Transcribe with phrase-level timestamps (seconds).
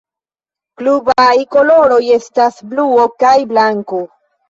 [0.81, 4.05] Klubaj koloroj estas bluo kaj blanko.